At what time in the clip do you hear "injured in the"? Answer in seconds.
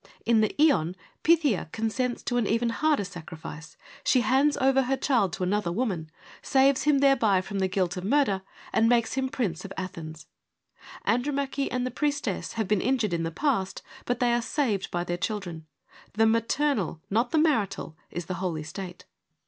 12.81-13.29